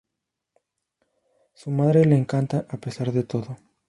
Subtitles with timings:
[1.53, 3.57] Su madre le encanta a pesar de todo.